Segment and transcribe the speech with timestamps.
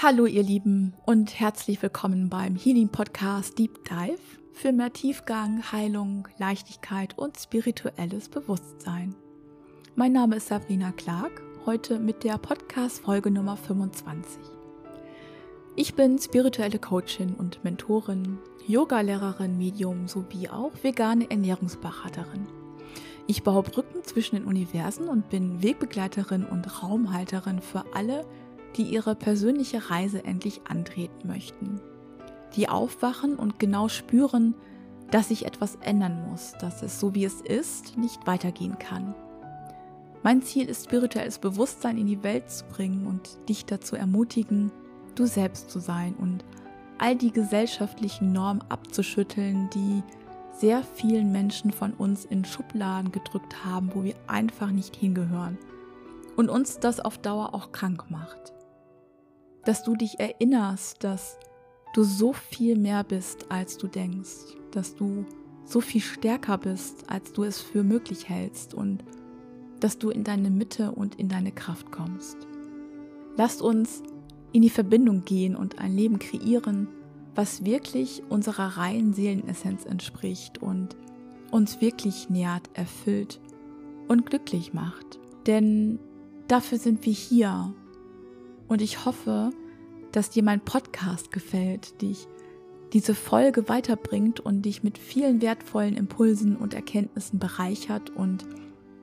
[0.00, 4.20] Hallo ihr Lieben und herzlich willkommen beim Healing Podcast Deep Dive
[4.52, 9.16] für mehr Tiefgang, Heilung, Leichtigkeit und spirituelles Bewusstsein.
[9.96, 14.40] Mein Name ist Sabrina Clark, heute mit der Podcast Folge Nummer 25.
[15.74, 18.38] Ich bin spirituelle Coachin und Mentorin,
[18.68, 22.46] Yogalehrerin, Medium sowie auch vegane Ernährungsberaterin.
[23.26, 28.24] Ich baue Brücken zwischen den Universen und bin Wegbegleiterin und Raumhalterin für alle,
[28.82, 31.80] ihre persönliche Reise endlich antreten möchten.
[32.56, 34.54] Die aufwachen und genau spüren,
[35.10, 39.14] dass sich etwas ändern muss, dass es so wie es ist nicht weitergehen kann.
[40.22, 44.70] Mein Ziel ist spirituelles Bewusstsein in die Welt zu bringen und dich dazu ermutigen,
[45.14, 46.44] du selbst zu sein und
[46.98, 50.02] all die gesellschaftlichen Normen abzuschütteln, die
[50.52, 55.56] sehr vielen Menschen von uns in Schubladen gedrückt haben, wo wir einfach nicht hingehören
[56.36, 58.52] und uns das auf Dauer auch krank macht
[59.68, 61.36] dass du dich erinnerst, dass
[61.92, 65.26] du so viel mehr bist, als du denkst, dass du
[65.66, 69.04] so viel stärker bist, als du es für möglich hältst und
[69.78, 72.38] dass du in deine Mitte und in deine Kraft kommst.
[73.36, 74.02] Lasst uns
[74.52, 76.88] in die Verbindung gehen und ein Leben kreieren,
[77.34, 80.96] was wirklich unserer reinen Seelenessenz entspricht und
[81.50, 83.38] uns wirklich nährt, erfüllt
[84.08, 85.18] und glücklich macht.
[85.46, 85.98] Denn
[86.46, 87.74] dafür sind wir hier
[88.68, 89.50] und ich hoffe,
[90.12, 92.28] dass dir mein Podcast gefällt, dich
[92.92, 98.10] diese Folge weiterbringt und dich mit vielen wertvollen Impulsen und Erkenntnissen bereichert.
[98.10, 98.46] Und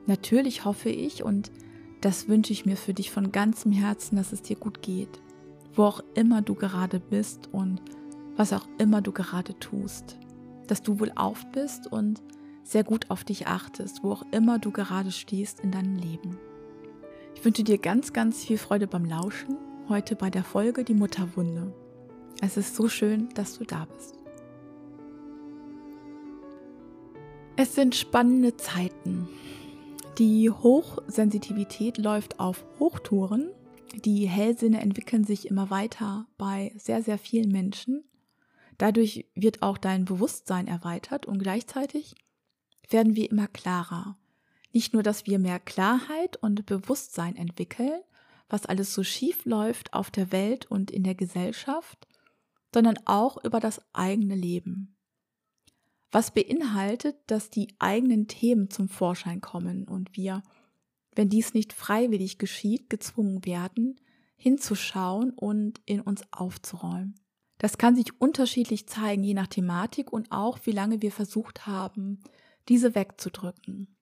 [0.06, 1.52] natürlich hoffe ich und
[2.00, 5.20] das wünsche ich mir für dich von ganzem Herzen, dass es dir gut geht,
[5.74, 7.80] wo auch immer du gerade bist und
[8.36, 10.18] was auch immer du gerade tust.
[10.66, 12.22] Dass du wohl auf bist und
[12.64, 16.36] sehr gut auf dich achtest, wo auch immer du gerade stehst in deinem Leben.
[17.36, 19.58] Ich wünsche dir ganz, ganz viel Freude beim Lauschen.
[19.90, 21.72] Heute bei der Folge Die Mutterwunde.
[22.40, 24.18] Es ist so schön, dass du da bist.
[27.56, 29.28] Es sind spannende Zeiten.
[30.18, 33.50] Die Hochsensitivität läuft auf Hochtouren.
[33.94, 38.02] Die Hellsinne entwickeln sich immer weiter bei sehr, sehr vielen Menschen.
[38.78, 42.14] Dadurch wird auch dein Bewusstsein erweitert und gleichzeitig
[42.88, 44.16] werden wir immer klarer.
[44.76, 47.98] Nicht nur, dass wir mehr Klarheit und Bewusstsein entwickeln,
[48.50, 52.06] was alles so schief läuft auf der Welt und in der Gesellschaft,
[52.74, 54.94] sondern auch über das eigene Leben.
[56.12, 60.42] Was beinhaltet, dass die eigenen Themen zum Vorschein kommen und wir,
[61.14, 63.98] wenn dies nicht freiwillig geschieht, gezwungen werden,
[64.36, 67.14] hinzuschauen und in uns aufzuräumen.
[67.56, 72.20] Das kann sich unterschiedlich zeigen, je nach Thematik und auch wie lange wir versucht haben,
[72.68, 73.95] diese wegzudrücken.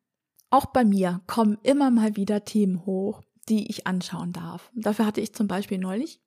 [0.54, 4.70] Auch bei mir kommen immer mal wieder Themen hoch, die ich anschauen darf.
[4.76, 6.20] Dafür hatte ich zum Beispiel neulich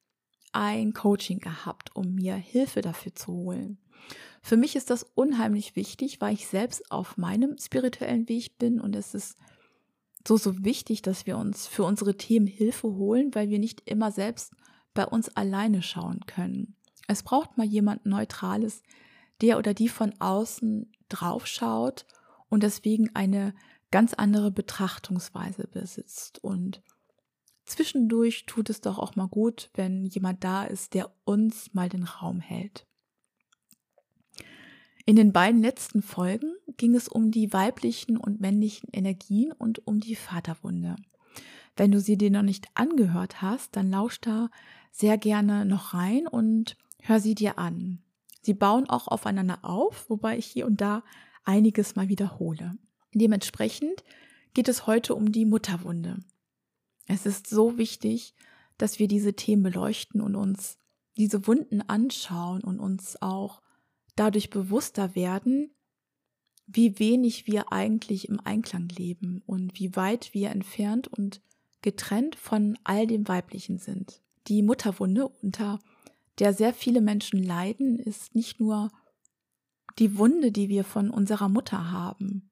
[0.52, 3.78] ein Coaching gehabt, um mir Hilfe dafür zu holen.
[4.42, 8.98] Für mich ist das unheimlich wichtig, weil ich selbst auf meinem spirituellen Weg bin und
[8.98, 9.38] es ist
[10.28, 14.12] so, so wichtig, dass wir uns für unsere Themen Hilfe holen, weil wir nicht immer
[14.12, 14.52] selbst
[14.94, 16.76] bei uns alleine schauen können.
[17.08, 18.84] Es braucht mal jemand Neutrales,
[19.40, 22.06] der oder die von außen draufschaut
[22.50, 23.54] und deswegen eine
[23.92, 26.44] ganz andere Betrachtungsweise besitzt.
[26.44, 26.82] Und
[27.66, 32.04] zwischendurch tut es doch auch mal gut, wenn jemand da ist, der uns mal den
[32.04, 32.86] Raum hält.
[35.06, 40.02] In den beiden letzten Folgen ging es um die weiblichen und männlichen Energien und um
[40.02, 40.98] die Vaterwunde.
[41.78, 44.50] Wenn du sie dir noch nicht angehört hast, dann lausch da
[44.92, 48.00] sehr gerne noch rein und hör sie dir an.
[48.42, 51.04] Sie bauen auch aufeinander auf, wobei ich hier und da
[51.46, 52.78] einiges mal wiederhole.
[53.14, 54.04] Dementsprechend
[54.54, 56.20] geht es heute um die Mutterwunde.
[57.08, 58.34] Es ist so wichtig,
[58.78, 60.78] dass wir diese Themen beleuchten und uns
[61.16, 63.62] diese Wunden anschauen und uns auch
[64.16, 65.72] dadurch bewusster werden,
[66.68, 71.42] wie wenig wir eigentlich im Einklang leben und wie weit wir entfernt und
[71.82, 74.22] getrennt von all dem Weiblichen sind.
[74.48, 75.80] Die Mutterwunde, unter
[76.40, 78.92] der sehr viele Menschen leiden, ist nicht nur
[79.98, 82.47] die Wunde, die wir von unserer Mutter haben,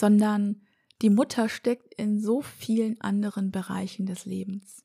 [0.00, 0.62] sondern
[1.02, 4.82] die Mutter steckt in so vielen anderen Bereichen des Lebens.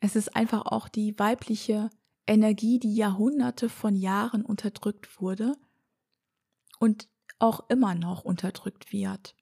[0.00, 1.88] Es ist einfach auch die weibliche
[2.26, 5.56] Energie, die Jahrhunderte von Jahren unterdrückt wurde
[6.80, 9.36] und auch immer noch unterdrückt wird.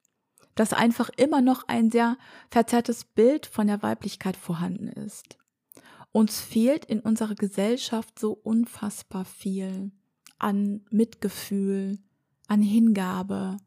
[0.53, 2.17] Dass einfach immer noch ein sehr
[2.49, 5.37] verzerrtes Bild von der Weiblichkeit vorhanden ist.
[6.11, 9.91] Uns fehlt in unserer Gesellschaft so unfassbar viel
[10.39, 11.97] an Mitgefühl,
[12.47, 13.57] an Hingabe,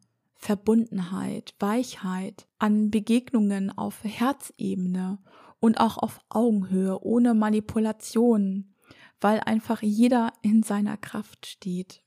[0.41, 5.19] Verbundenheit, Weichheit, an Begegnungen auf Herzebene
[5.61, 8.75] und auch auf Augenhöhe, ohne Manipulation,
[9.21, 12.03] weil einfach jeder in seiner Kraft steht.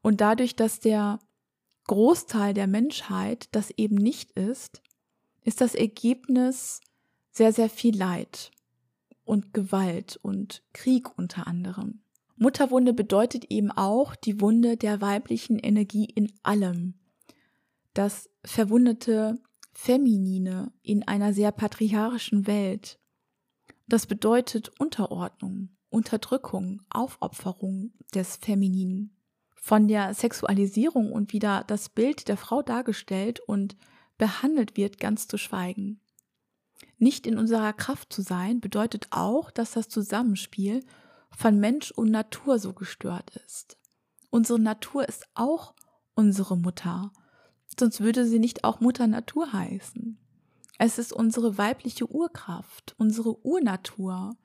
[0.00, 1.18] Und dadurch, dass der
[1.88, 4.80] Großteil der Menschheit das eben nicht ist,
[5.42, 6.80] ist das Ergebnis
[7.32, 8.52] sehr, sehr viel Leid
[9.24, 12.00] und Gewalt und Krieg unter anderem.
[12.36, 16.94] Mutterwunde bedeutet eben auch die Wunde der weiblichen Energie in allem.
[17.96, 19.40] Das verwundete
[19.72, 23.00] Feminine in einer sehr patriarchischen Welt.
[23.88, 29.16] Das bedeutet Unterordnung, Unterdrückung, Aufopferung des Femininen.
[29.54, 33.78] Von der Sexualisierung und wieder das Bild der Frau dargestellt und
[34.18, 36.02] behandelt wird, ganz zu schweigen.
[36.98, 40.84] Nicht in unserer Kraft zu sein bedeutet auch, dass das Zusammenspiel
[41.30, 43.78] von Mensch und Natur so gestört ist.
[44.28, 45.72] Unsere Natur ist auch
[46.14, 47.10] unsere Mutter,
[47.78, 50.18] sonst würde sie nicht auch Mutter Natur heißen.
[50.78, 54.36] Es ist unsere weibliche Urkraft, unsere Urnatur.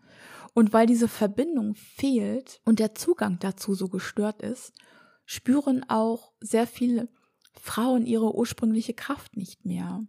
[0.53, 4.73] Und weil diese Verbindung fehlt und der Zugang dazu so gestört ist,
[5.25, 7.09] spüren auch sehr viele
[7.53, 10.05] Frauen ihre ursprüngliche Kraft nicht mehr.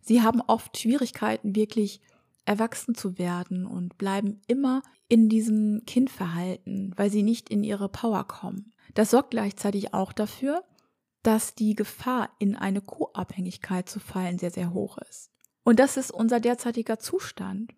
[0.00, 2.00] Sie haben oft Schwierigkeiten, wirklich
[2.46, 8.24] erwachsen zu werden und bleiben immer in diesem Kindverhalten, weil sie nicht in ihre Power
[8.24, 8.72] kommen.
[8.94, 10.62] Das sorgt gleichzeitig auch dafür,
[11.24, 15.30] dass die Gefahr, in eine Co-Abhängigkeit zu fallen, sehr, sehr hoch ist.
[15.64, 17.72] Und das ist unser derzeitiger Zustand,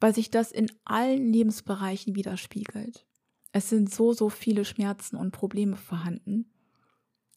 [0.00, 3.06] weil sich das in allen Lebensbereichen widerspiegelt.
[3.52, 6.50] Es sind so, so viele Schmerzen und Probleme vorhanden,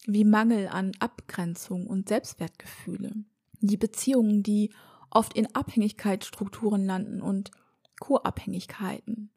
[0.04, 3.12] wie Mangel an Abgrenzung und Selbstwertgefühle.
[3.60, 4.72] Die Beziehungen, die
[5.10, 7.52] oft in Abhängigkeitsstrukturen landen und
[8.00, 9.30] Co-Abhängigkeiten.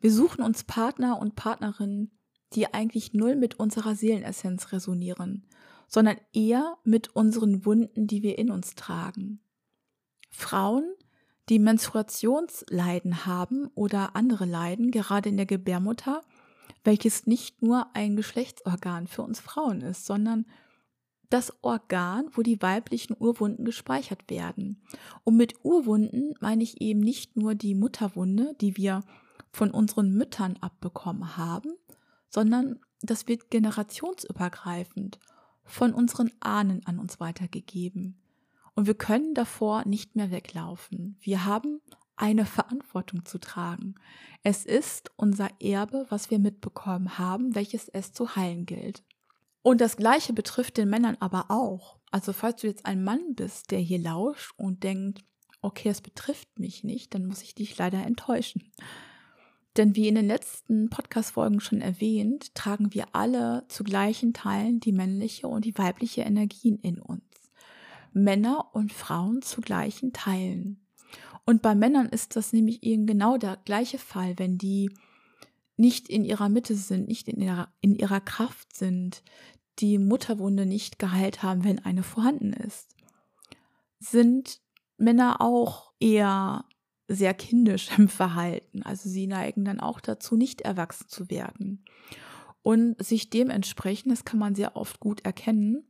[0.00, 2.12] Wir suchen uns Partner und Partnerinnen,
[2.54, 5.44] die eigentlich null mit unserer Seelenessenz resonieren,
[5.88, 9.40] sondern eher mit unseren Wunden, die wir in uns tragen.
[10.30, 10.84] Frauen,
[11.48, 16.22] die Menstruationsleiden haben oder andere Leiden, gerade in der Gebärmutter,
[16.84, 20.46] welches nicht nur ein Geschlechtsorgan für uns Frauen ist, sondern
[21.30, 24.82] das Organ, wo die weiblichen Urwunden gespeichert werden.
[25.24, 29.02] Und mit Urwunden meine ich eben nicht nur die Mutterwunde, die wir
[29.50, 31.72] von unseren Müttern abbekommen haben,
[32.36, 35.18] sondern das wird generationsübergreifend
[35.64, 38.20] von unseren Ahnen an uns weitergegeben.
[38.74, 41.16] Und wir können davor nicht mehr weglaufen.
[41.22, 41.80] Wir haben
[42.14, 43.94] eine Verantwortung zu tragen.
[44.42, 49.02] Es ist unser Erbe, was wir mitbekommen haben, welches es zu heilen gilt.
[49.62, 51.96] Und das Gleiche betrifft den Männern aber auch.
[52.10, 55.24] Also falls du jetzt ein Mann bist, der hier lauscht und denkt,
[55.62, 58.70] okay, es betrifft mich nicht, dann muss ich dich leider enttäuschen.
[59.76, 64.92] Denn wie in den letzten Podcast-Folgen schon erwähnt, tragen wir alle zu gleichen Teilen die
[64.92, 67.22] männliche und die weibliche Energien in uns.
[68.12, 70.80] Männer und Frauen zu gleichen Teilen.
[71.44, 74.90] Und bei Männern ist das nämlich eben genau der gleiche Fall, wenn die
[75.76, 79.22] nicht in ihrer Mitte sind, nicht in ihrer, in ihrer Kraft sind,
[79.78, 82.96] die Mutterwunde nicht geheilt haben, wenn eine vorhanden ist.
[83.98, 84.60] Sind
[84.96, 86.64] Männer auch eher
[87.08, 88.82] sehr kindisch im Verhalten.
[88.82, 91.84] Also sie neigen dann auch dazu, nicht erwachsen zu werden.
[92.62, 95.84] Und sich dementsprechend, das kann man sehr oft gut erkennen,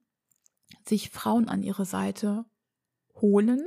[0.85, 2.45] sich Frauen an ihre Seite
[3.15, 3.63] holen,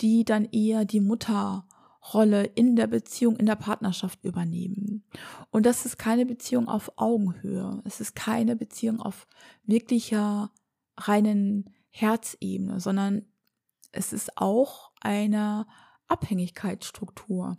[0.00, 5.04] die dann eher die Mutterrolle in der Beziehung, in der Partnerschaft übernehmen.
[5.50, 7.82] Und das ist keine Beziehung auf Augenhöhe.
[7.84, 9.26] Es ist keine Beziehung auf
[9.64, 10.50] wirklicher
[10.96, 13.26] reinen Herzebene, sondern
[13.92, 15.66] es ist auch eine
[16.10, 17.56] Abhängigkeitsstruktur,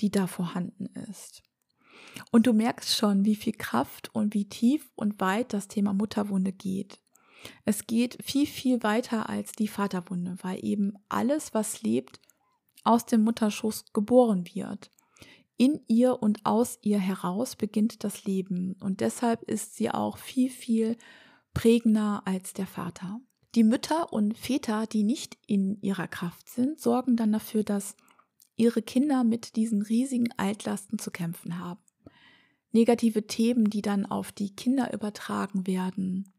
[0.00, 1.42] die da vorhanden ist.
[2.30, 6.52] Und du merkst schon, wie viel Kraft und wie tief und weit das Thema Mutterwunde
[6.52, 7.00] geht.
[7.64, 12.20] Es geht viel, viel weiter als die Vaterwunde, weil eben alles, was lebt,
[12.84, 14.90] aus dem Mutterschuss geboren wird.
[15.56, 20.50] In ihr und aus ihr heraus beginnt das Leben und deshalb ist sie auch viel,
[20.50, 20.96] viel
[21.52, 23.20] prägender als der Vater.
[23.54, 27.94] Die Mütter und Väter, die nicht in ihrer Kraft sind, sorgen dann dafür, dass
[28.56, 31.80] ihre Kinder mit diesen riesigen Altlasten zu kämpfen haben.
[32.72, 36.32] Negative Themen, die dann auf die Kinder übertragen werden,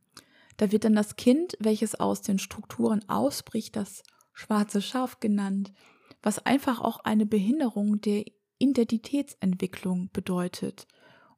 [0.57, 4.03] da wird dann das Kind, welches aus den Strukturen ausbricht, das
[4.33, 5.73] schwarze Schaf genannt,
[6.21, 8.25] was einfach auch eine Behinderung der
[8.57, 10.87] Identitätsentwicklung bedeutet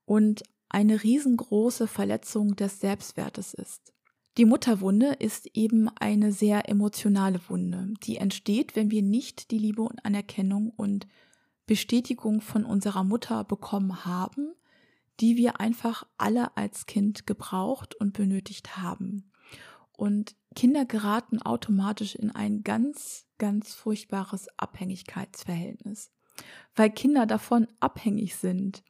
[0.05, 3.93] und eine riesengroße Verletzung des Selbstwertes ist.
[4.37, 9.81] Die Mutterwunde ist eben eine sehr emotionale Wunde, die entsteht, wenn wir nicht die Liebe
[9.81, 11.07] und Anerkennung und
[11.65, 14.53] Bestätigung von unserer Mutter bekommen haben,
[15.19, 19.31] die wir einfach alle als Kind gebraucht und benötigt haben.
[19.93, 26.11] und Kinder geraten automatisch in ein ganz, ganz furchtbares Abhängigkeitsverhältnis,
[26.75, 28.83] weil Kinder davon abhängig sind,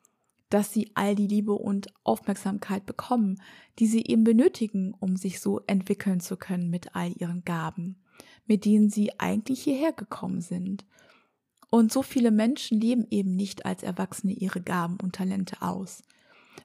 [0.50, 3.42] dass sie all die Liebe und Aufmerksamkeit bekommen,
[3.80, 8.02] die sie eben benötigen, um sich so entwickeln zu können mit all ihren Gaben,
[8.46, 10.86] mit denen sie eigentlich hierher gekommen sind.
[11.70, 16.02] Und so viele Menschen leben eben nicht als Erwachsene ihre Gaben und Talente aus,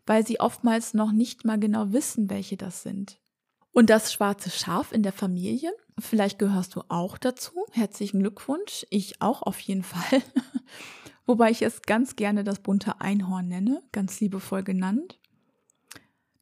[0.06, 3.18] weil sie oftmals noch nicht mal genau wissen, welche das sind.
[3.72, 7.64] Und das schwarze Schaf in der Familie, vielleicht gehörst du auch dazu.
[7.72, 8.86] Herzlichen Glückwunsch.
[8.90, 10.22] Ich auch auf jeden Fall.
[11.32, 15.18] Wobei ich es ganz gerne das bunte Einhorn nenne, ganz liebevoll genannt.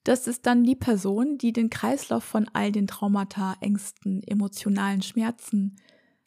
[0.02, 5.76] Das ist dann die Person, die den Kreislauf von all den Traumata, Ängsten, emotionalen Schmerzen,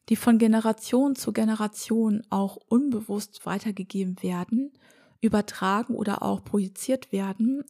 [0.07, 4.71] die von Generation zu Generation auch unbewusst weitergegeben werden,
[5.19, 7.65] übertragen oder auch projiziert werden,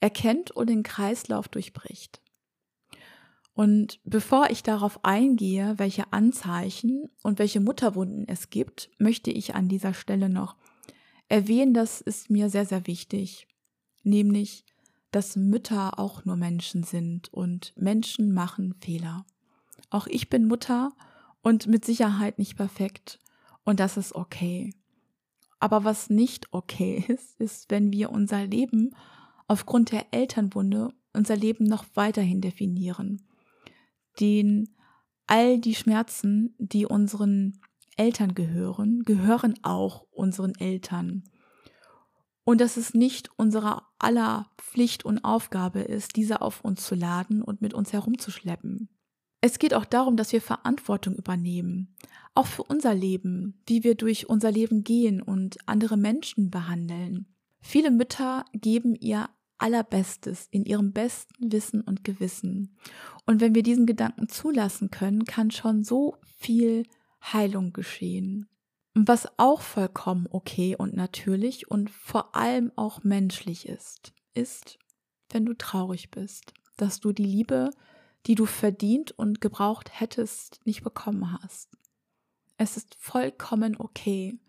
[0.00, 2.20] erkennt und den Kreislauf durchbricht.
[3.54, 9.68] Und bevor ich darauf eingehe, welche Anzeichen und welche Mutterwunden es gibt, möchte ich an
[9.68, 10.56] dieser Stelle noch
[11.28, 13.46] erwähnen, das ist mir sehr, sehr wichtig,
[14.02, 14.64] nämlich,
[15.10, 19.26] dass Mütter auch nur Menschen sind und Menschen machen Fehler.
[19.90, 20.92] Auch ich bin Mutter
[21.42, 23.18] und mit Sicherheit nicht perfekt
[23.64, 24.74] und das ist okay.
[25.60, 28.96] Aber was nicht okay ist, ist, wenn wir unser Leben
[29.46, 33.20] aufgrund der Elternwunde unser Leben noch weiterhin definieren
[34.20, 34.74] den
[35.26, 37.60] all die Schmerzen, die unseren
[37.96, 41.24] Eltern gehören, gehören auch unseren Eltern.
[42.44, 47.42] Und dass es nicht unsere aller Pflicht und Aufgabe ist, diese auf uns zu laden
[47.42, 48.88] und mit uns herumzuschleppen.
[49.40, 51.96] Es geht auch darum, dass wir Verantwortung übernehmen,
[52.34, 57.26] auch für unser Leben, wie wir durch unser Leben gehen und andere Menschen behandeln.
[57.60, 59.28] Viele Mütter geben ihr
[59.62, 62.76] Allerbestes in ihrem besten Wissen und Gewissen.
[63.26, 66.82] Und wenn wir diesen Gedanken zulassen können, kann schon so viel
[67.22, 68.48] Heilung geschehen.
[68.94, 74.78] Was auch vollkommen okay und natürlich und vor allem auch menschlich ist, ist,
[75.30, 77.70] wenn du traurig bist, dass du die Liebe,
[78.26, 81.70] die du verdient und gebraucht hättest, nicht bekommen hast.
[82.56, 84.40] Es ist vollkommen okay.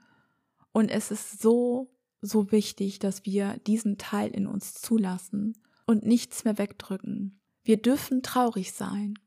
[0.71, 1.92] Und es ist so
[2.23, 7.39] so wichtig, dass wir diesen Teil in uns zulassen und nichts mehr wegdrücken.
[7.63, 9.19] Wir dürfen traurig sein.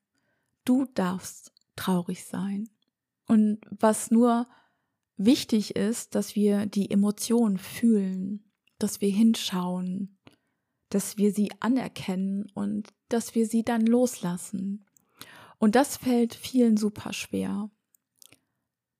[0.64, 2.68] Du darfst traurig sein.
[3.26, 4.46] Und was nur
[5.16, 10.18] wichtig ist, dass wir die Emotionen fühlen, dass wir hinschauen,
[10.88, 14.86] dass wir sie anerkennen und dass wir sie dann loslassen.
[15.58, 17.70] Und das fällt vielen super schwer.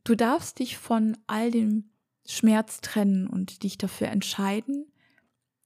[0.04, 1.90] Du darfst dich von all dem
[2.26, 4.87] Schmerz trennen und dich dafür entscheiden,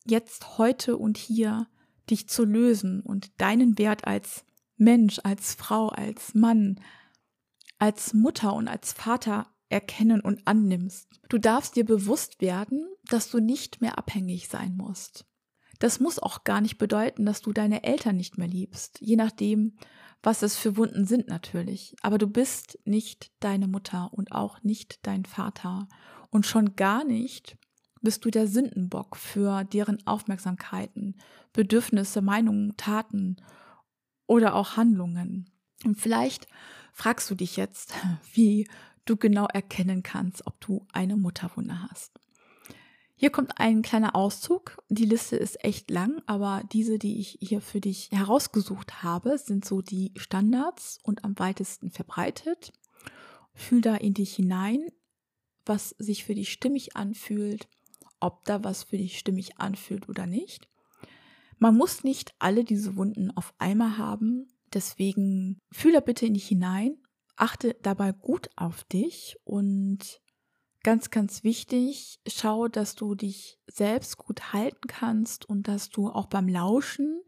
[0.06, 1.66] jetzt, heute und hier
[2.08, 4.44] dich zu lösen und deinen Wert als
[4.76, 6.80] Mensch, als Frau, als Mann,
[7.78, 11.20] als Mutter und als Vater erkennen und annimmst.
[11.28, 15.26] Du darfst dir bewusst werden, dass du nicht mehr abhängig sein musst.
[15.78, 19.76] Das muss auch gar nicht bedeuten, dass du deine Eltern nicht mehr liebst, je nachdem,
[20.22, 21.96] was es für Wunden sind natürlich.
[22.02, 25.88] Aber du bist nicht deine Mutter und auch nicht dein Vater.
[26.30, 27.56] Und schon gar nicht
[28.02, 31.16] bist du der Sündenbock für deren Aufmerksamkeiten,
[31.52, 33.36] Bedürfnisse, Meinungen, Taten
[34.26, 35.50] oder auch Handlungen.
[35.84, 36.46] Und vielleicht
[36.92, 37.94] fragst du dich jetzt,
[38.32, 38.68] wie
[39.04, 42.20] du genau erkennen kannst, ob du eine Mutterwunde hast.
[43.16, 44.82] Hier kommt ein kleiner Auszug.
[44.88, 49.62] Die Liste ist echt lang, aber diese, die ich hier für dich herausgesucht habe, sind
[49.66, 52.72] so die Standards und am weitesten verbreitet.
[53.52, 54.86] Fühl da in dich hinein,
[55.66, 57.68] was sich für dich stimmig anfühlt,
[58.20, 60.68] ob da was für dich stimmig anfühlt oder nicht.
[61.58, 66.96] Man muss nicht alle diese Wunden auf einmal haben, deswegen fühle bitte in dich hinein,
[67.36, 70.20] achte dabei gut auf dich und
[70.82, 76.26] ganz, ganz wichtig, schau, dass du dich selbst gut halten kannst und dass du auch
[76.26, 77.22] beim Lauschen,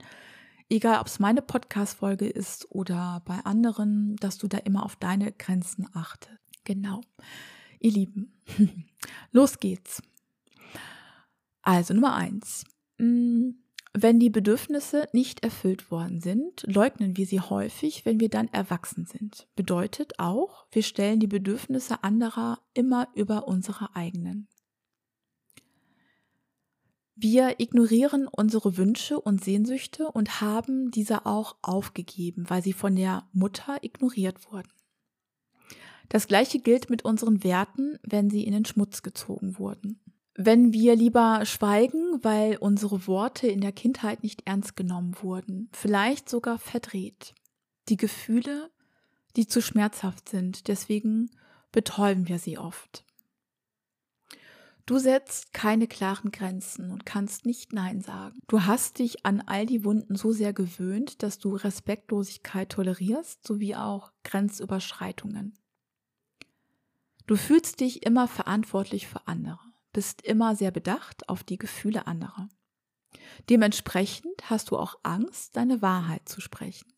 [0.68, 5.32] egal ob es meine Podcast-Folge ist oder bei anderen, dass du da immer auf deine
[5.32, 6.38] Grenzen achtest.
[6.64, 7.00] Genau.
[7.82, 8.32] Ihr Lieben,
[9.32, 10.02] los geht's.
[11.62, 12.64] Also Nummer eins.
[12.98, 13.50] Mm,
[13.92, 19.06] wenn die Bedürfnisse nicht erfüllt worden sind, leugnen wir sie häufig, wenn wir dann erwachsen
[19.06, 19.48] sind.
[19.56, 24.46] Bedeutet auch, wir stellen die Bedürfnisse anderer immer über unsere eigenen.
[27.16, 33.28] Wir ignorieren unsere Wünsche und Sehnsüchte und haben diese auch aufgegeben, weil sie von der
[33.32, 34.70] Mutter ignoriert wurden.
[36.12, 39.98] Das gleiche gilt mit unseren Werten, wenn sie in den Schmutz gezogen wurden.
[40.34, 46.28] Wenn wir lieber schweigen, weil unsere Worte in der Kindheit nicht ernst genommen wurden, vielleicht
[46.28, 47.34] sogar verdreht.
[47.88, 48.70] die Gefühle,
[49.36, 50.68] die zu schmerzhaft sind.
[50.68, 51.30] Deswegen
[51.72, 53.06] betäuben wir sie oft.
[54.84, 58.38] Du setzt keine klaren Grenzen und kannst nicht Nein sagen.
[58.48, 63.76] Du hast dich an all die Wunden so sehr gewöhnt, dass du Respektlosigkeit tolerierst, sowie
[63.76, 65.54] auch Grenzüberschreitungen.
[67.26, 69.60] Du fühlst dich immer verantwortlich für andere,
[69.92, 72.48] bist immer sehr bedacht auf die Gefühle anderer.
[73.48, 76.92] Dementsprechend hast du auch Angst, deine Wahrheit zu sprechen.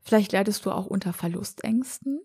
[0.00, 2.20] Vielleicht leidest du auch unter Verlustängsten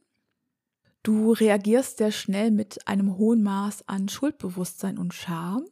[1.08, 5.64] Du reagierst sehr schnell mit einem hohen Maß an Schuldbewusstsein und Scham,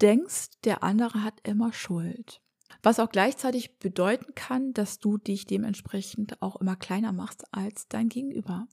[0.00, 2.40] denkst, der andere hat immer Schuld.
[2.80, 8.08] Was auch gleichzeitig bedeuten kann, dass du dich dementsprechend auch immer kleiner machst als dein
[8.08, 8.68] Gegenüber.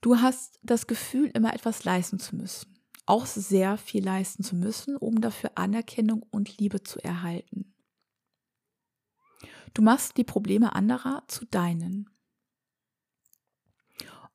[0.00, 4.96] Du hast das Gefühl, immer etwas leisten zu müssen, auch sehr viel leisten zu müssen,
[4.96, 7.74] um dafür Anerkennung und Liebe zu erhalten.
[9.74, 12.08] Du machst die Probleme anderer zu deinen.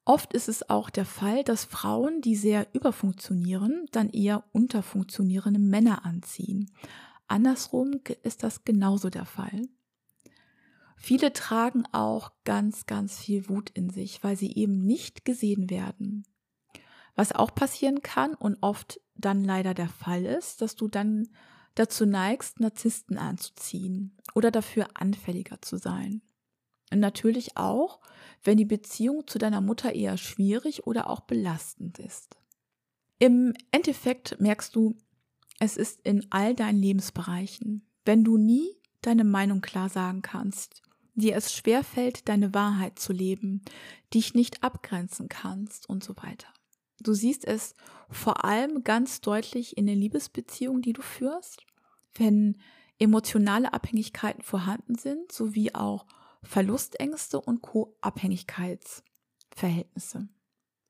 [0.06, 6.06] Oft ist es auch der Fall, dass Frauen, die sehr überfunktionieren, dann eher unterfunktionierende Männer
[6.06, 6.72] anziehen.
[7.28, 9.62] Andersrum ist das genauso der Fall.
[11.06, 16.24] Viele tragen auch ganz, ganz viel Wut in sich, weil sie eben nicht gesehen werden.
[17.14, 21.28] Was auch passieren kann und oft dann leider der Fall ist, dass du dann
[21.76, 26.22] dazu neigst, Narzissten anzuziehen oder dafür anfälliger zu sein.
[26.90, 28.00] Und natürlich auch,
[28.42, 32.38] wenn die Beziehung zu deiner Mutter eher schwierig oder auch belastend ist.
[33.20, 34.96] Im Endeffekt merkst du,
[35.60, 38.70] es ist in all deinen Lebensbereichen, wenn du nie
[39.02, 40.82] deine Meinung klar sagen kannst,
[41.16, 43.62] dir es schwerfällt, deine Wahrheit zu leben,
[44.14, 46.48] dich nicht abgrenzen kannst und so weiter.
[47.02, 47.76] Du siehst es
[48.10, 51.66] vor allem ganz deutlich in den Liebesbeziehungen, die du führst,
[52.16, 52.58] wenn
[53.00, 56.06] emotionale Abhängigkeiten vorhanden sind, sowie auch
[56.44, 60.28] Verlustängste und Co-Abhängigkeitsverhältnisse.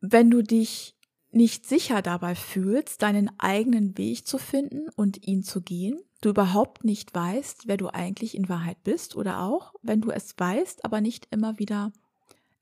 [0.02, 0.98] Wenn du dich
[1.32, 6.84] nicht sicher dabei fühlst, deinen eigenen Weg zu finden und ihn zu gehen, du überhaupt
[6.84, 11.02] nicht weißt, wer du eigentlich in Wahrheit bist oder auch, wenn du es weißt, aber
[11.02, 11.92] nicht immer wieder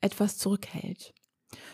[0.01, 1.13] etwas zurückhält.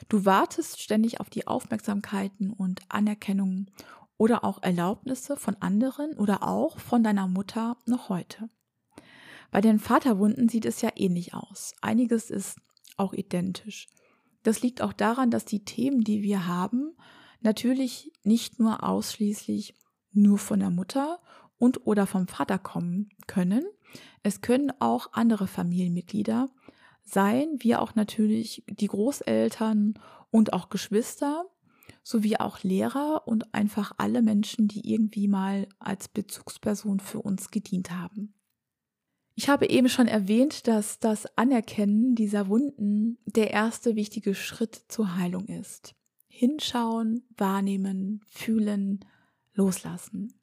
[0.09, 3.71] Du wartest ständig auf die Aufmerksamkeiten und Anerkennungen
[4.17, 8.49] oder auch Erlaubnisse von anderen oder auch von deiner Mutter noch heute.
[9.51, 11.73] Bei den Vaterwunden sieht es ja ähnlich aus.
[11.81, 12.59] Einiges ist
[12.97, 13.87] auch identisch.
[14.43, 16.97] Das liegt auch daran, dass die Themen, die wir haben,
[17.41, 19.75] natürlich nicht nur ausschließlich
[20.11, 21.19] nur von der Mutter
[21.57, 23.65] und oder vom Vater kommen können.
[24.23, 26.49] Es können auch andere Familienmitglieder
[27.03, 29.93] sein, wie auch natürlich die Großeltern
[30.29, 31.45] und auch Geschwister,
[32.03, 37.91] sowie auch Lehrer und einfach alle Menschen, die irgendwie mal als Bezugsperson für uns gedient
[37.91, 38.33] haben.
[39.35, 45.15] Ich habe eben schon erwähnt, dass das Anerkennen dieser Wunden der erste wichtige Schritt zur
[45.15, 45.93] Heilung ist.
[46.27, 49.05] Hinschauen, wahrnehmen, fühlen,
[49.53, 50.36] loslassen.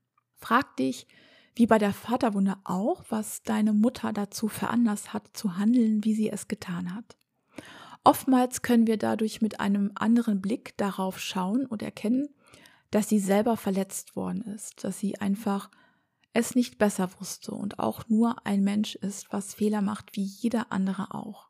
[0.44, 1.06] Frag dich,
[1.54, 6.28] wie bei der Vaterwunde auch, was deine Mutter dazu veranlasst hat, zu handeln, wie sie
[6.28, 7.16] es getan hat.
[8.04, 12.28] Oftmals können wir dadurch mit einem anderen Blick darauf schauen und erkennen,
[12.90, 15.70] dass sie selber verletzt worden ist, dass sie einfach
[16.34, 20.70] es nicht besser wusste und auch nur ein Mensch ist, was Fehler macht, wie jeder
[20.72, 21.48] andere auch.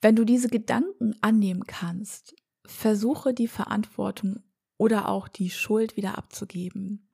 [0.00, 4.44] Wenn du diese Gedanken annehmen kannst, versuche die Verantwortung
[4.80, 7.06] oder auch die Schuld wieder abzugeben.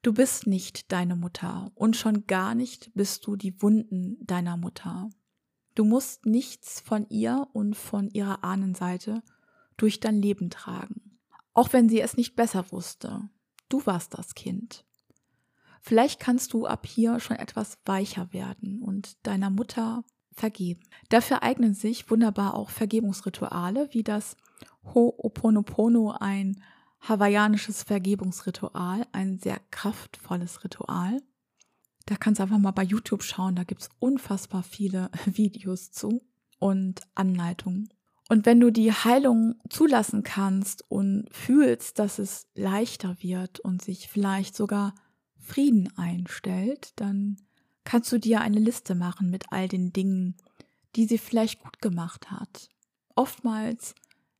[0.00, 5.10] Du bist nicht deine Mutter und schon gar nicht bist du die Wunden deiner Mutter.
[5.74, 9.22] Du musst nichts von ihr und von ihrer Ahnenseite
[9.76, 11.18] durch dein Leben tragen,
[11.52, 13.28] auch wenn sie es nicht besser wusste.
[13.68, 14.86] Du warst das Kind.
[15.82, 20.80] Vielleicht kannst du ab hier schon etwas weicher werden und deiner Mutter vergeben.
[21.10, 24.38] Dafür eignen sich wunderbar auch Vergebungsrituale, wie das
[24.84, 26.62] Ho'oponopono, ein
[27.00, 31.20] hawaiianisches Vergebungsritual, ein sehr kraftvolles Ritual.
[32.06, 36.22] Da kannst du einfach mal bei YouTube schauen, da gibt es unfassbar viele Videos zu
[36.58, 37.88] und Anleitungen.
[38.28, 44.08] Und wenn du die Heilung zulassen kannst und fühlst, dass es leichter wird und sich
[44.08, 44.94] vielleicht sogar
[45.38, 47.36] Frieden einstellt, dann
[47.84, 50.36] kannst du dir eine Liste machen mit all den Dingen,
[50.94, 52.68] die sie vielleicht gut gemacht hat.
[53.16, 53.94] Oftmals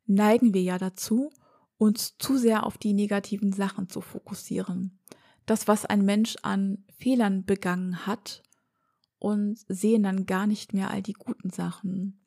[0.06, 1.30] neigen wir ja dazu,
[1.78, 5.00] uns zu sehr auf die negativen Sachen zu fokussieren.
[5.46, 8.42] Das, was ein Mensch an Fehlern begangen hat
[9.18, 12.24] und sehen dann gar nicht mehr all die guten Sachen,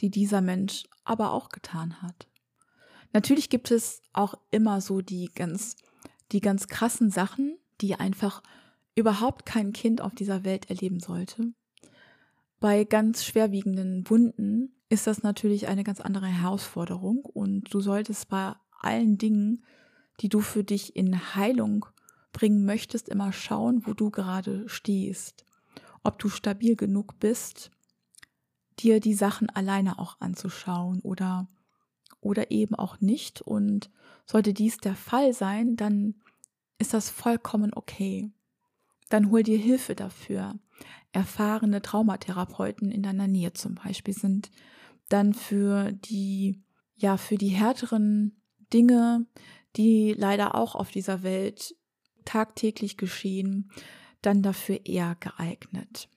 [0.00, 2.28] die dieser Mensch aber auch getan hat.
[3.12, 5.76] Natürlich gibt es auch immer so die ganz,
[6.32, 8.42] die ganz krassen Sachen, die einfach
[8.94, 11.52] überhaupt kein Kind auf dieser Welt erleben sollte.
[12.60, 18.54] Bei ganz schwerwiegenden Wunden ist das natürlich eine ganz andere Herausforderung und du solltest bei
[18.80, 19.64] allen Dingen,
[20.20, 21.86] die du für dich in Heilung
[22.32, 25.44] bringen möchtest, immer schauen, wo du gerade stehst.
[26.02, 27.70] Ob du stabil genug bist,
[28.78, 31.48] dir die Sachen alleine auch anzuschauen oder,
[32.20, 33.40] oder eben auch nicht.
[33.40, 33.90] Und
[34.26, 36.16] sollte dies der Fall sein, dann
[36.78, 38.30] ist das vollkommen okay.
[39.08, 40.58] Dann hol dir Hilfe dafür.
[41.14, 44.50] Erfahrene Traumatherapeuten in deiner Nähe zum Beispiel sind
[45.08, 46.60] dann für die,
[46.96, 49.24] ja, für die härteren Dinge,
[49.76, 51.76] die leider auch auf dieser Welt
[52.24, 53.70] tagtäglich geschehen,
[54.22, 56.08] dann dafür eher geeignet.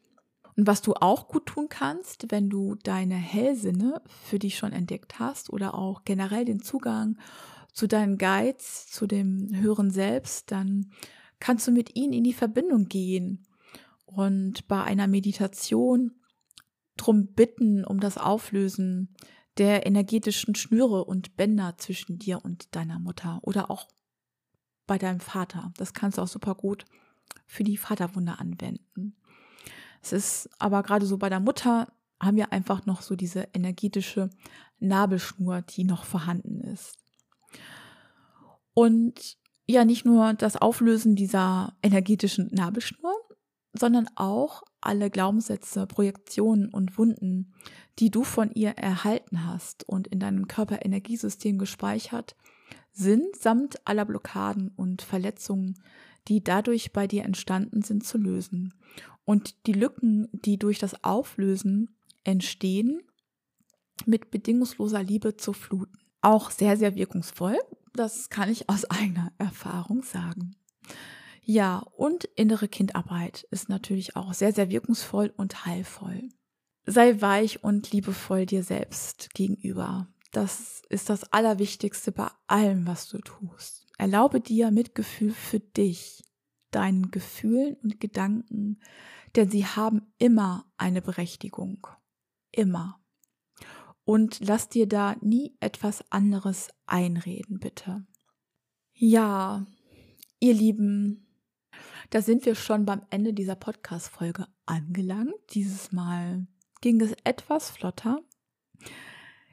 [0.55, 5.19] Und was du auch gut tun kannst, wenn du deine Hellsinne für dich schon entdeckt
[5.19, 7.19] hast oder auch generell den Zugang
[7.71, 10.89] zu deinen Guides, zu dem höheren Selbst, dann
[11.39, 13.46] kannst du mit ihnen in die Verbindung gehen
[14.07, 16.15] und bei einer Meditation
[16.95, 19.13] drum bitten, um das Auflösen
[19.57, 23.87] der energetischen Schnüre und Bänder zwischen dir und deiner Mutter oder auch
[24.87, 25.71] bei deinem Vater.
[25.77, 26.85] Das kannst du auch super gut
[27.45, 29.15] für die Vaterwunde anwenden.
[30.01, 34.29] Es ist aber gerade so bei der Mutter haben wir einfach noch so diese energetische
[34.79, 36.97] Nabelschnur, die noch vorhanden ist.
[38.73, 43.06] Und ja, nicht nur das Auflösen dieser energetischen Nabelschnur,
[43.79, 47.53] sondern auch alle Glaubenssätze, Projektionen und Wunden,
[47.99, 52.35] die du von ihr erhalten hast und in deinem Körperenergiesystem gespeichert,
[52.91, 55.79] sind samt aller Blockaden und Verletzungen,
[56.27, 58.73] die dadurch bei dir entstanden sind, zu lösen.
[59.25, 63.01] Und die Lücken, die durch das Auflösen entstehen,
[64.05, 65.97] mit bedingungsloser Liebe zu fluten.
[66.21, 67.57] Auch sehr, sehr wirkungsvoll.
[67.93, 70.55] Das kann ich aus eigener Erfahrung sagen.
[71.49, 76.27] Ja, und innere Kindarbeit ist natürlich auch sehr, sehr wirkungsvoll und heilvoll.
[76.85, 80.09] Sei weich und liebevoll dir selbst gegenüber.
[80.33, 83.87] Das ist das Allerwichtigste bei allem, was du tust.
[83.97, 86.21] Erlaube dir Mitgefühl für dich,
[86.71, 88.81] deinen Gefühlen und Gedanken,
[89.37, 91.87] denn sie haben immer eine Berechtigung.
[92.51, 92.99] Immer.
[94.03, 98.05] Und lass dir da nie etwas anderes einreden, bitte.
[98.93, 99.65] Ja,
[100.41, 101.23] ihr Lieben,
[102.09, 105.33] da sind wir schon beim Ende dieser Podcast-Folge angelangt.
[105.51, 106.47] Dieses Mal
[106.81, 108.21] ging es etwas flotter.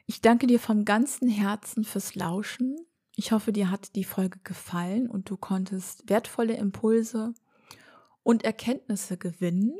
[0.05, 2.77] Ich danke dir vom ganzen Herzen fürs Lauschen.
[3.15, 7.33] Ich hoffe, dir hat die Folge gefallen und du konntest wertvolle Impulse
[8.23, 9.73] und Erkenntnisse gewinnen.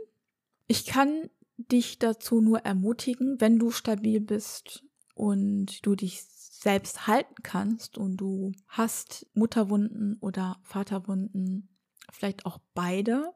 [0.68, 4.84] Ich kann dich dazu nur ermutigen, wenn du stabil bist
[5.14, 11.70] und du dich selbst halten kannst und du hast Mutterwunden oder Vaterwunden
[12.12, 13.34] vielleicht auch beide.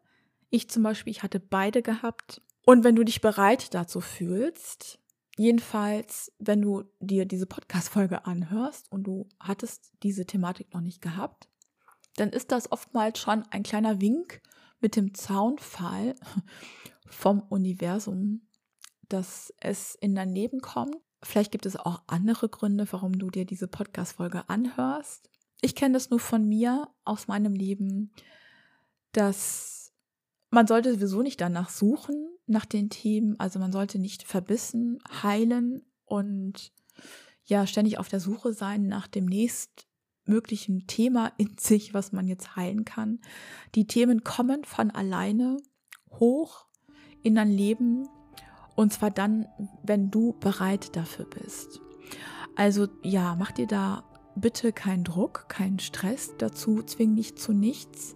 [0.49, 2.41] Ich zum Beispiel, ich hatte beide gehabt.
[2.65, 4.99] Und wenn du dich bereit dazu fühlst,
[5.37, 11.47] jedenfalls, wenn du dir diese Podcast-Folge anhörst und du hattest diese Thematik noch nicht gehabt,
[12.15, 14.41] dann ist das oftmals schon ein kleiner Wink
[14.81, 16.15] mit dem Zaunfall
[17.07, 18.41] vom Universum,
[19.07, 20.97] dass es in dein Leben kommt.
[21.23, 25.29] Vielleicht gibt es auch andere Gründe, warum du dir diese Podcast-Folge anhörst.
[25.61, 28.11] Ich kenne das nur von mir aus meinem Leben,
[29.11, 29.91] dass
[30.51, 33.39] man sollte sowieso nicht danach suchen, nach den Themen.
[33.39, 36.73] Also man sollte nicht verbissen, heilen und
[37.45, 42.55] ja, ständig auf der Suche sein nach dem nächstmöglichen Thema in sich, was man jetzt
[42.55, 43.19] heilen kann.
[43.75, 45.57] Die Themen kommen von alleine
[46.11, 46.65] hoch
[47.21, 48.07] in dein Leben
[48.75, 49.47] und zwar dann,
[49.83, 51.81] wenn du bereit dafür bist.
[52.55, 54.03] Also ja, mach dir da
[54.35, 58.15] bitte keinen Druck, keinen Stress dazu, zwing dich zu nichts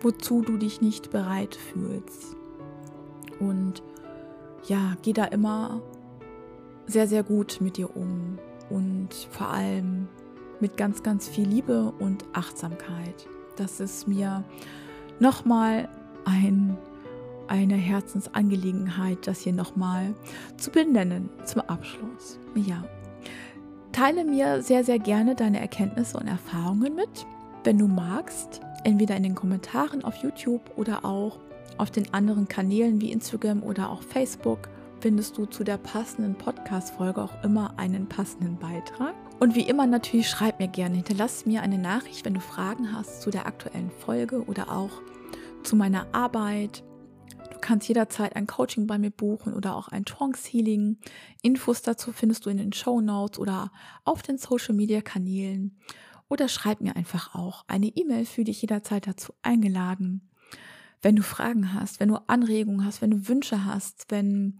[0.00, 2.36] wozu du dich nicht bereit fühlst.
[3.40, 3.82] Und
[4.66, 5.80] ja, geh da immer
[6.86, 8.38] sehr, sehr gut mit dir um
[8.70, 10.08] und vor allem
[10.60, 13.26] mit ganz, ganz viel Liebe und Achtsamkeit.
[13.56, 14.44] Das ist mir
[15.20, 15.88] nochmal
[16.24, 16.76] ein,
[17.48, 20.14] eine Herzensangelegenheit, das hier nochmal
[20.56, 22.38] zu benennen zum Abschluss.
[22.54, 22.84] Ja.
[23.92, 27.26] Teile mir sehr, sehr gerne deine Erkenntnisse und Erfahrungen mit.
[27.64, 31.40] Wenn du magst, entweder in den Kommentaren auf YouTube oder auch
[31.78, 34.68] auf den anderen Kanälen wie Instagram oder auch Facebook
[35.00, 39.14] findest du zu der passenden Podcast-Folge auch immer einen passenden Beitrag.
[39.40, 43.22] Und wie immer natürlich schreib mir gerne, hinterlass mir eine Nachricht, wenn du Fragen hast
[43.22, 45.00] zu der aktuellen Folge oder auch
[45.62, 46.84] zu meiner Arbeit.
[47.50, 50.98] Du kannst jederzeit ein Coaching bei mir buchen oder auch ein Trance Healing.
[51.40, 53.72] Infos dazu findest du in den Show Notes oder
[54.04, 55.78] auf den Social Media Kanälen
[56.28, 60.30] oder schreib mir einfach auch eine E-Mail, für dich jederzeit dazu eingeladen.
[61.02, 64.58] wenn du Fragen hast, wenn du Anregungen hast, wenn du Wünsche hast, wenn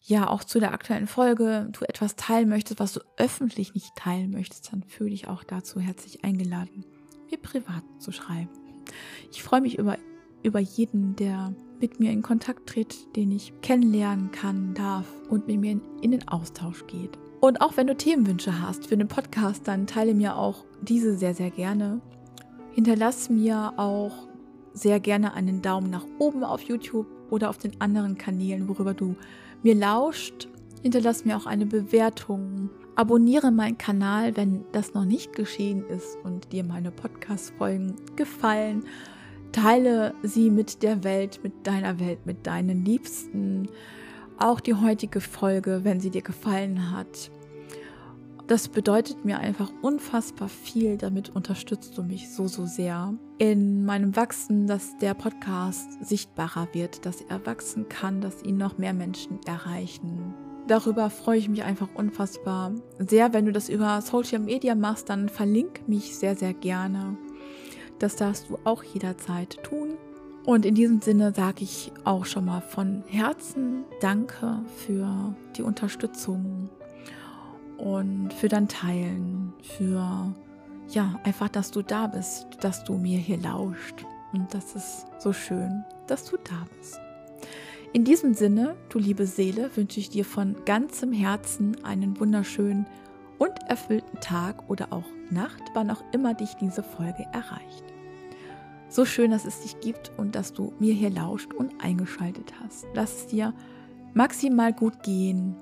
[0.00, 4.30] ja auch zu der aktuellen Folge du etwas teilen möchtest, was du öffentlich nicht teilen
[4.30, 6.84] möchtest, dann fühle dich auch dazu herzlich eingeladen,
[7.30, 8.48] mir privat zu schreiben.
[9.30, 9.96] Ich freue mich über,
[10.42, 15.60] über jeden, der mit mir in Kontakt tritt, den ich kennenlernen kann, darf und mit
[15.60, 17.16] mir in, in den Austausch geht.
[17.40, 21.34] Und auch wenn du Themenwünsche hast für den Podcast, dann teile mir auch diese sehr,
[21.34, 22.00] sehr gerne.
[22.72, 24.28] Hinterlass mir auch
[24.74, 29.16] sehr gerne einen Daumen nach oben auf YouTube oder auf den anderen Kanälen, worüber du
[29.62, 30.48] mir lauscht.
[30.82, 32.70] Hinterlass mir auch eine Bewertung.
[32.94, 38.84] Abonniere meinen Kanal, wenn das noch nicht geschehen ist und dir meine Podcast-Folgen gefallen.
[39.52, 43.68] Teile sie mit der Welt, mit deiner Welt, mit deinen Liebsten
[44.40, 47.30] auch die heutige Folge, wenn sie dir gefallen hat.
[48.46, 50.96] Das bedeutet mir einfach unfassbar viel.
[50.96, 57.06] Damit unterstützt du mich so, so sehr in meinem Wachsen, dass der Podcast sichtbarer wird,
[57.06, 60.34] dass er wachsen kann, dass ihn noch mehr Menschen erreichen.
[60.66, 63.32] Darüber freue ich mich einfach unfassbar sehr.
[63.32, 67.16] Wenn du das über Social Media machst, dann verlink mich sehr, sehr gerne.
[68.00, 69.90] Das darfst du auch jederzeit tun.
[70.50, 76.68] Und in diesem Sinne sage ich auch schon mal von Herzen Danke für die Unterstützung
[77.78, 80.34] und für dein Teilen, für
[80.88, 84.04] ja, einfach, dass du da bist, dass du mir hier lauscht.
[84.32, 86.98] Und das ist so schön, dass du da bist.
[87.92, 92.88] In diesem Sinne, du liebe Seele, wünsche ich dir von ganzem Herzen einen wunderschönen
[93.38, 97.89] und erfüllten Tag oder auch Nacht, wann auch immer dich diese Folge erreicht.
[98.90, 102.86] So schön, dass es dich gibt und dass du mir hier lauscht und eingeschaltet hast.
[102.92, 103.54] Lass es dir
[104.14, 105.54] maximal gut gehen.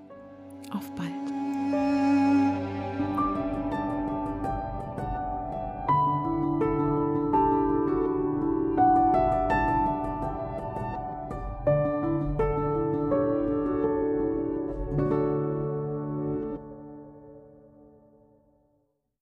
[0.70, 1.37] Auf bald.